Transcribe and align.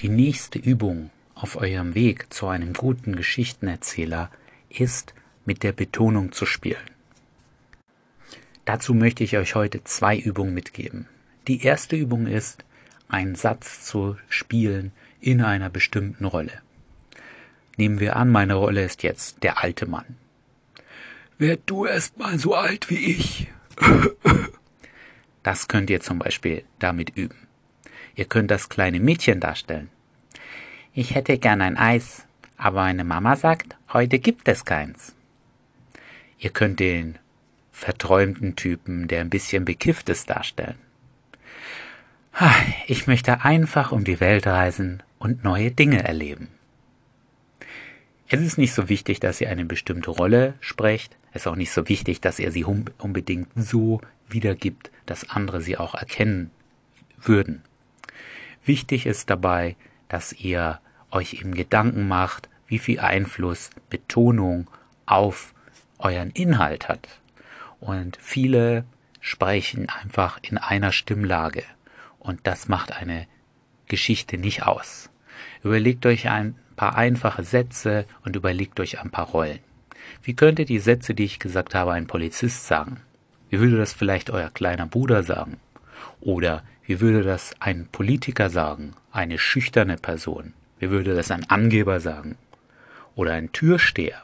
Die 0.00 0.08
nächste 0.08 0.60
Übung 0.60 1.10
auf 1.34 1.56
eurem 1.56 1.96
Weg 1.96 2.32
zu 2.32 2.46
einem 2.46 2.72
guten 2.72 3.16
Geschichtenerzähler 3.16 4.30
ist, 4.68 5.12
mit 5.44 5.64
der 5.64 5.72
Betonung 5.72 6.30
zu 6.30 6.46
spielen. 6.46 6.90
Dazu 8.64 8.94
möchte 8.94 9.24
ich 9.24 9.36
euch 9.36 9.56
heute 9.56 9.82
zwei 9.82 10.16
Übungen 10.16 10.54
mitgeben. 10.54 11.08
Die 11.48 11.64
erste 11.64 11.96
Übung 11.96 12.28
ist, 12.28 12.64
einen 13.08 13.34
Satz 13.34 13.84
zu 13.84 14.16
spielen 14.28 14.92
in 15.20 15.40
einer 15.42 15.68
bestimmten 15.68 16.26
Rolle. 16.26 16.52
Nehmen 17.76 17.98
wir 17.98 18.14
an, 18.14 18.30
meine 18.30 18.54
Rolle 18.54 18.84
ist 18.84 19.02
jetzt 19.02 19.42
der 19.42 19.64
alte 19.64 19.86
Mann. 19.86 20.16
Werd 21.38 21.62
du 21.66 21.86
erst 21.86 22.18
mal 22.18 22.38
so 22.38 22.54
alt 22.54 22.88
wie 22.90 23.16
ich. 23.16 23.48
Das 25.44 25.66
könnt 25.66 25.88
ihr 25.88 26.02
zum 26.02 26.18
Beispiel 26.18 26.64
damit 26.78 27.16
üben. 27.16 27.47
Ihr 28.18 28.24
könnt 28.24 28.50
das 28.50 28.68
kleine 28.68 28.98
Mädchen 28.98 29.38
darstellen. 29.38 29.90
Ich 30.92 31.14
hätte 31.14 31.38
gern 31.38 31.62
ein 31.62 31.76
Eis, 31.76 32.26
aber 32.56 32.80
meine 32.80 33.04
Mama 33.04 33.36
sagt, 33.36 33.76
heute 33.92 34.18
gibt 34.18 34.48
es 34.48 34.64
keins. 34.64 35.14
Ihr 36.36 36.50
könnt 36.50 36.80
den 36.80 37.20
verträumten 37.70 38.56
Typen, 38.56 39.06
der 39.06 39.20
ein 39.20 39.30
bisschen 39.30 39.64
bekifft 39.64 40.08
ist, 40.08 40.28
darstellen. 40.30 40.74
Ich 42.88 43.06
möchte 43.06 43.44
einfach 43.44 43.92
um 43.92 44.02
die 44.02 44.18
Welt 44.18 44.48
reisen 44.48 45.00
und 45.20 45.44
neue 45.44 45.70
Dinge 45.70 46.02
erleben. 46.02 46.48
Es 48.26 48.40
ist 48.40 48.58
nicht 48.58 48.74
so 48.74 48.88
wichtig, 48.88 49.20
dass 49.20 49.40
ihr 49.40 49.48
eine 49.48 49.64
bestimmte 49.64 50.10
Rolle 50.10 50.54
sprecht. 50.58 51.16
Es 51.30 51.42
ist 51.42 51.46
auch 51.46 51.54
nicht 51.54 51.70
so 51.70 51.88
wichtig, 51.88 52.20
dass 52.20 52.40
ihr 52.40 52.50
sie 52.50 52.64
unbedingt 52.64 53.48
so 53.54 54.00
wiedergibt, 54.28 54.90
dass 55.06 55.30
andere 55.30 55.60
sie 55.60 55.76
auch 55.76 55.94
erkennen 55.94 56.50
würden. 57.22 57.62
Wichtig 58.68 59.06
ist 59.06 59.30
dabei, 59.30 59.76
dass 60.10 60.34
ihr 60.34 60.78
euch 61.10 61.32
eben 61.40 61.54
Gedanken 61.54 62.06
macht, 62.06 62.50
wie 62.66 62.78
viel 62.78 63.00
Einfluss 63.00 63.70
Betonung 63.88 64.68
auf 65.06 65.54
euren 65.96 66.28
Inhalt 66.32 66.86
hat. 66.86 67.08
Und 67.80 68.18
viele 68.20 68.84
sprechen 69.20 69.88
einfach 69.88 70.38
in 70.42 70.58
einer 70.58 70.92
Stimmlage. 70.92 71.62
Und 72.18 72.40
das 72.46 72.68
macht 72.68 72.92
eine 72.92 73.26
Geschichte 73.86 74.36
nicht 74.36 74.64
aus. 74.64 75.08
Überlegt 75.64 76.04
euch 76.04 76.28
ein 76.28 76.54
paar 76.76 76.94
einfache 76.94 77.44
Sätze 77.44 78.04
und 78.22 78.36
überlegt 78.36 78.80
euch 78.80 79.00
ein 79.00 79.10
paar 79.10 79.28
Rollen. 79.28 79.60
Wie 80.22 80.34
könnte 80.34 80.66
die 80.66 80.78
Sätze, 80.78 81.14
die 81.14 81.24
ich 81.24 81.38
gesagt 81.38 81.74
habe, 81.74 81.92
ein 81.92 82.06
Polizist 82.06 82.66
sagen? 82.66 83.00
Wie 83.48 83.60
würde 83.60 83.78
das 83.78 83.94
vielleicht 83.94 84.28
euer 84.28 84.50
kleiner 84.50 84.86
Bruder 84.86 85.22
sagen? 85.22 85.58
Oder 86.20 86.62
wie 86.86 87.00
würde 87.00 87.22
das 87.22 87.54
ein 87.60 87.88
Politiker 87.90 88.50
sagen? 88.50 88.94
Eine 89.12 89.38
schüchterne 89.38 89.96
Person? 89.96 90.54
Wie 90.78 90.90
würde 90.90 91.14
das 91.14 91.30
ein 91.30 91.48
Angeber 91.50 92.00
sagen? 92.00 92.36
Oder 93.14 93.32
ein 93.32 93.52
Türsteher? 93.52 94.22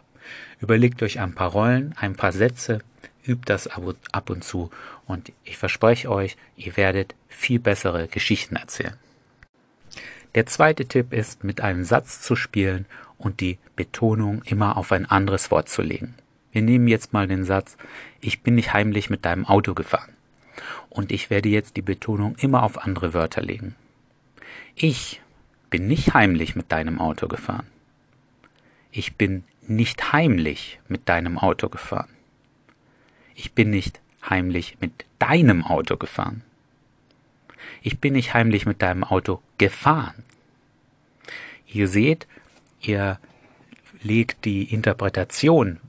Überlegt 0.60 1.02
euch 1.02 1.20
ein 1.20 1.34
paar 1.34 1.50
Rollen, 1.50 1.94
ein 1.98 2.14
paar 2.14 2.32
Sätze, 2.32 2.80
übt 3.26 3.44
das 3.46 3.68
ab 3.68 4.30
und 4.30 4.44
zu 4.44 4.70
und 5.06 5.32
ich 5.44 5.56
verspreche 5.56 6.10
euch, 6.10 6.36
ihr 6.56 6.76
werdet 6.76 7.14
viel 7.28 7.58
bessere 7.58 8.08
Geschichten 8.08 8.56
erzählen. 8.56 8.94
Der 10.34 10.46
zweite 10.46 10.86
Tipp 10.86 11.12
ist, 11.12 11.44
mit 11.44 11.60
einem 11.60 11.84
Satz 11.84 12.20
zu 12.20 12.34
spielen 12.34 12.86
und 13.18 13.40
die 13.40 13.58
Betonung 13.76 14.42
immer 14.44 14.76
auf 14.76 14.90
ein 14.92 15.06
anderes 15.06 15.50
Wort 15.50 15.68
zu 15.68 15.82
legen. 15.82 16.14
Wir 16.50 16.62
nehmen 16.62 16.88
jetzt 16.88 17.12
mal 17.12 17.26
den 17.26 17.44
Satz, 17.44 17.76
ich 18.20 18.42
bin 18.42 18.54
nicht 18.54 18.72
heimlich 18.72 19.10
mit 19.10 19.24
deinem 19.24 19.44
Auto 19.44 19.74
gefahren. 19.74 20.12
Und 20.90 21.12
ich 21.12 21.30
werde 21.30 21.48
jetzt 21.48 21.76
die 21.76 21.82
Betonung 21.82 22.36
immer 22.36 22.62
auf 22.62 22.78
andere 22.78 23.14
Wörter 23.14 23.42
legen. 23.42 23.74
Ich 24.74 25.20
bin 25.70 25.86
nicht 25.86 26.14
heimlich 26.14 26.56
mit 26.56 26.70
deinem 26.72 27.00
Auto 27.00 27.28
gefahren. 27.28 27.66
Ich 28.90 29.14
bin 29.16 29.44
nicht 29.66 30.12
heimlich 30.12 30.78
mit 30.88 31.08
deinem 31.08 31.38
Auto 31.38 31.68
gefahren. 31.68 32.10
Ich 33.34 33.52
bin 33.52 33.70
nicht 33.70 34.00
heimlich 34.28 34.76
mit 34.80 35.04
deinem 35.18 35.64
Auto 35.64 35.96
gefahren. 35.96 36.42
Ich 37.82 37.98
bin 37.98 38.12
nicht 38.12 38.34
heimlich 38.34 38.66
mit 38.66 38.82
deinem 38.82 39.04
Auto 39.04 39.40
gefahren. 39.58 40.22
Ihr 41.66 41.88
seht, 41.88 42.26
ihr 42.80 43.18
legt 44.02 44.44
die 44.44 44.72
Interpretation, 44.72 45.80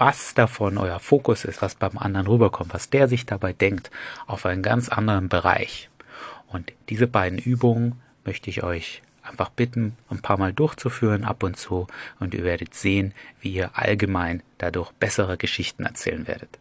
was 0.00 0.32
davon 0.32 0.78
euer 0.78 0.98
Fokus 0.98 1.44
ist, 1.44 1.60
was 1.60 1.74
beim 1.74 1.98
anderen 1.98 2.26
rüberkommt, 2.26 2.72
was 2.72 2.88
der 2.88 3.06
sich 3.06 3.26
dabei 3.26 3.52
denkt, 3.52 3.90
auf 4.26 4.46
einen 4.46 4.62
ganz 4.62 4.88
anderen 4.88 5.28
Bereich. 5.28 5.90
Und 6.48 6.72
diese 6.88 7.06
beiden 7.06 7.38
Übungen 7.38 8.00
möchte 8.24 8.48
ich 8.48 8.62
euch 8.62 9.02
einfach 9.22 9.50
bitten, 9.50 9.98
ein 10.08 10.22
paar 10.22 10.38
Mal 10.38 10.54
durchzuführen 10.54 11.24
ab 11.24 11.42
und 11.42 11.58
zu 11.58 11.86
und 12.18 12.32
ihr 12.32 12.44
werdet 12.44 12.74
sehen, 12.74 13.12
wie 13.42 13.52
ihr 13.52 13.72
allgemein 13.74 14.42
dadurch 14.56 14.90
bessere 14.92 15.36
Geschichten 15.36 15.84
erzählen 15.84 16.26
werdet. 16.26 16.59